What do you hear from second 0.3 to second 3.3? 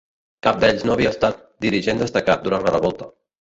Cap d'ells no havia estat dirigent destacat durant la revolta.